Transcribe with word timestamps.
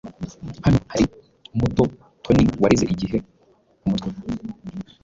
Hano 0.63 0.79
hari 0.91 1.05
muto 1.57 1.83
Toni 2.23 2.43
warize 2.61 2.85
igihe 2.95 3.17
umutwe 3.85 4.07
we, 4.11 4.15